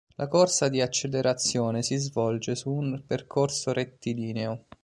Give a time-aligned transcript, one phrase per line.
[0.15, 4.65] La corsa di Accelerazione si svolge su un percorso rettilineo.